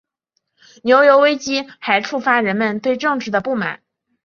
[0.81, 3.83] 牛油危机还触发人们对政治的不满。